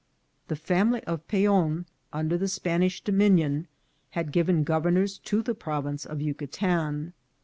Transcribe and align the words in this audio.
The 0.47 0.55
family 0.55 1.03
of 1.03 1.27
Peon, 1.27 1.85
under 2.11 2.35
the 2.35 2.47
Spanish 2.47 3.03
domin 3.03 3.37
ion, 3.37 3.67
had 4.09 4.31
given 4.31 4.63
governors 4.63 5.19
to 5.19 5.43
the 5.43 5.53
province 5.53 6.07
of 6.07 6.19
Yucatan. 6.19 7.13